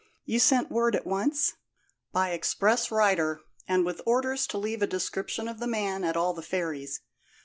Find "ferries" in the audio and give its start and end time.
6.41-7.01